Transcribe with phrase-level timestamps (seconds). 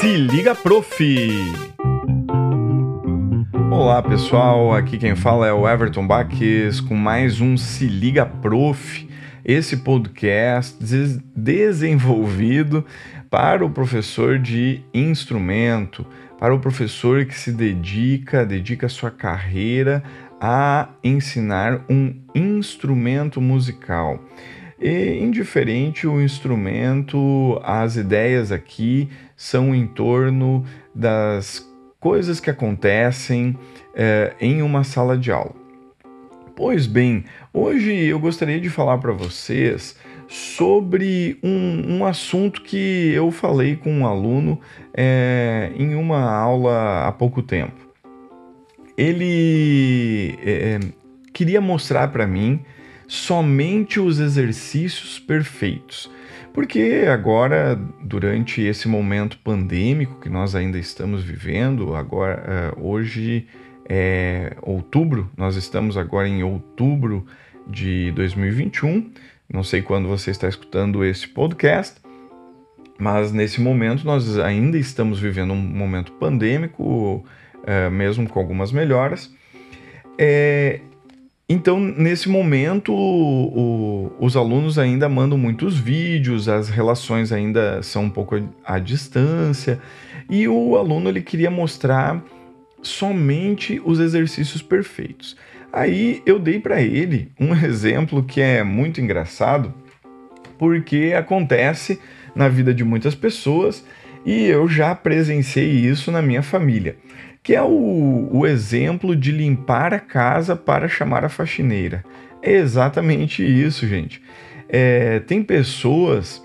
[0.00, 1.04] Se liga, prof!
[3.70, 9.06] Olá pessoal, aqui quem fala é o Everton Baques com mais um Se Liga Prof,
[9.44, 10.82] esse podcast
[11.36, 12.82] desenvolvido
[13.28, 16.06] para o professor de instrumento,
[16.38, 20.02] para o professor que se dedica, dedica sua carreira
[20.40, 24.18] a ensinar um instrumento musical.
[24.80, 31.68] E indiferente o instrumento, as ideias aqui são em torno das
[32.00, 33.58] coisas que acontecem
[33.94, 35.54] é, em uma sala de aula.
[36.56, 43.30] Pois bem, hoje eu gostaria de falar para vocês sobre um, um, assunto que eu
[43.30, 44.58] falei com um aluno
[44.94, 47.88] é, em uma aula há pouco tempo.
[48.96, 50.80] Ele é,
[51.34, 52.60] queria mostrar para mim
[53.10, 56.08] somente os exercícios perfeitos.
[56.54, 63.48] Porque agora, durante esse momento pandêmico que nós ainda estamos vivendo, agora uh, hoje
[63.88, 67.26] é outubro, nós estamos agora em outubro
[67.66, 69.10] de 2021.
[69.52, 72.00] Não sei quando você está escutando esse podcast,
[72.96, 79.34] mas nesse momento nós ainda estamos vivendo um momento pandêmico, uh, mesmo com algumas melhoras.
[80.16, 80.80] É,
[81.52, 88.08] então, nesse momento, o, os alunos ainda mandam muitos vídeos, as relações ainda são um
[88.08, 89.80] pouco à distância,
[90.30, 92.22] e o aluno ele queria mostrar
[92.80, 95.36] somente os exercícios perfeitos.
[95.72, 99.74] Aí eu dei para ele um exemplo que é muito engraçado,
[100.56, 101.98] porque acontece
[102.32, 103.84] na vida de muitas pessoas
[104.24, 106.96] e eu já presenciei isso na minha família
[107.42, 112.04] que é o, o exemplo de limpar a casa para chamar a faxineira.
[112.42, 114.22] É exatamente isso, gente.
[114.68, 116.42] É, tem pessoas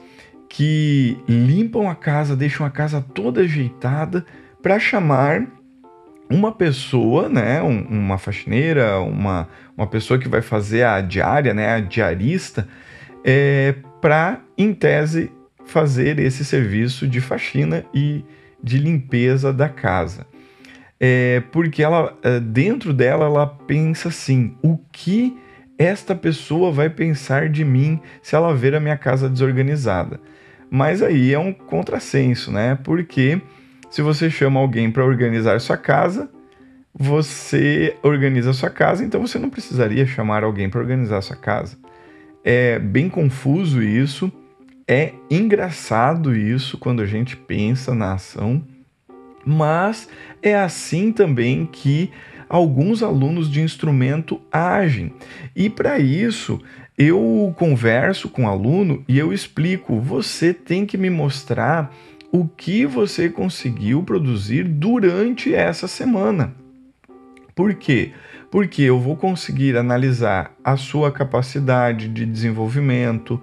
[0.49, 4.25] que limpam a casa, deixam a casa toda ajeitada
[4.61, 5.45] para chamar
[6.29, 9.47] uma pessoa, né, um, uma faxineira, uma,
[9.77, 12.67] uma pessoa que vai fazer a diária, né, a diarista,
[13.23, 15.31] é, para, em tese,
[15.65, 18.23] fazer esse serviço de faxina e
[18.63, 20.25] de limpeza da casa
[20.99, 25.37] é, porque ela é, dentro dela ela pensa assim: o que
[25.77, 30.19] esta pessoa vai pensar de mim se ela ver a minha casa desorganizada?
[30.69, 32.77] Mas aí é um contrassenso, né?
[32.83, 33.41] Porque
[33.89, 36.29] se você chama alguém para organizar sua casa,
[36.93, 41.77] você organiza sua casa, então você não precisaria chamar alguém para organizar sua casa.
[42.43, 44.31] É bem confuso isso,
[44.87, 48.63] é engraçado isso quando a gente pensa na ação
[49.45, 50.09] mas
[50.41, 52.11] é assim também que
[52.49, 55.13] alguns alunos de instrumento agem.
[55.55, 56.59] E para isso,
[56.97, 61.93] eu converso com o aluno e eu explico: você tem que me mostrar
[62.31, 66.53] o que você conseguiu produzir durante essa semana.
[67.53, 68.11] Por quê?
[68.11, 68.25] Porque
[68.83, 73.41] eu vou conseguir analisar a sua capacidade de desenvolvimento,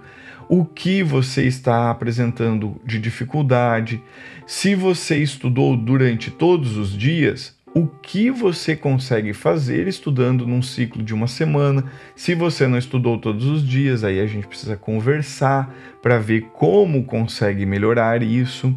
[0.49, 4.01] o que você está apresentando de dificuldade,
[4.45, 11.01] se você estudou durante todos os dias, o que você consegue fazer estudando num ciclo
[11.01, 11.83] de uma semana.
[12.15, 17.03] Se você não estudou todos os dias, aí a gente precisa conversar para ver como
[17.03, 18.75] consegue melhorar isso.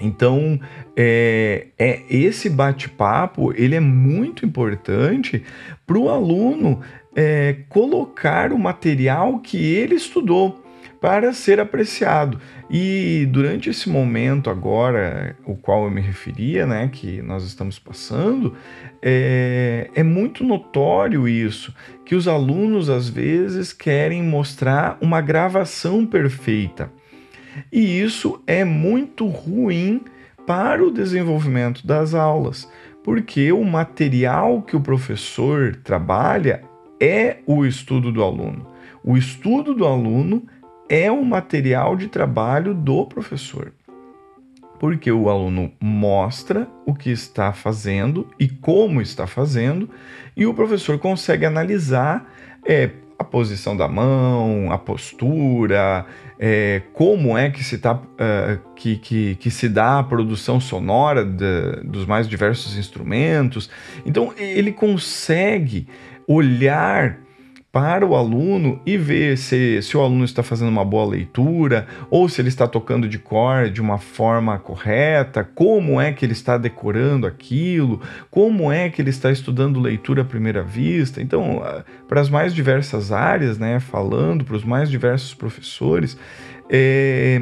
[0.00, 0.58] Então,
[0.96, 5.42] é, é esse bate-papo ele é muito importante
[5.86, 6.80] para o aluno
[7.14, 10.64] é, colocar o material que ele estudou
[11.04, 12.40] para ser apreciado.
[12.70, 18.56] E durante esse momento agora, o qual eu me referia, né, que nós estamos passando,
[19.02, 21.74] é, é muito notório isso,
[22.06, 26.90] que os alunos às vezes querem mostrar uma gravação perfeita.
[27.72, 30.02] E isso é muito ruim
[30.46, 32.70] para o desenvolvimento das aulas,
[33.02, 36.62] porque o material que o professor trabalha
[37.00, 38.66] é o estudo do aluno.
[39.02, 40.46] O estudo do aluno
[40.88, 43.72] é o material de trabalho do professor.
[44.78, 49.88] Porque o aluno mostra o que está fazendo e como está fazendo,
[50.36, 52.30] e o professor consegue analisar
[52.64, 56.06] é, a posição da mão, a postura,
[56.38, 61.24] é, como é que se, tá, uh, que, que, que, se dá a produção sonora
[61.24, 63.70] de, dos mais diversos instrumentos.
[64.04, 65.86] Então ele consegue
[66.26, 67.23] olhar
[67.74, 72.28] para o aluno e ver se, se o aluno está fazendo uma boa leitura ou
[72.28, 76.56] se ele está tocando de cor de uma forma correta, como é que ele está
[76.56, 78.00] decorando aquilo,
[78.30, 81.20] como é que ele está estudando leitura à primeira vista.
[81.20, 81.64] Então,
[82.06, 86.16] para as mais diversas áreas, né, falando para os mais diversos professores,
[86.70, 87.40] é,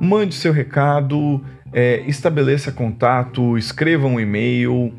[0.00, 1.42] Mande seu recado,
[1.72, 4.92] é, estabeleça contato, escreva um e-mail,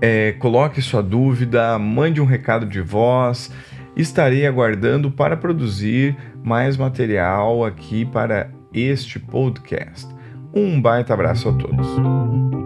[0.00, 3.50] é, coloque sua dúvida, mande um recado de voz.
[3.96, 10.08] Estarei aguardando para produzir mais material aqui para este podcast.
[10.52, 12.63] Um baita abraço a todos.